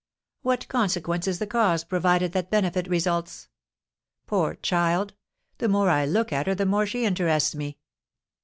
[0.41, 3.49] What consequence is the cause provided that benefit results?
[4.25, 5.13] Poor child!
[5.59, 7.77] The more I look at her the more she interests me."